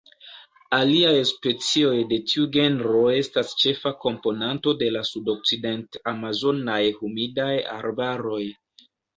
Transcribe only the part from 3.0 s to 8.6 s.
estas ĉefa komponanto de la sudokcident-amazonaj humidaj arbaroj.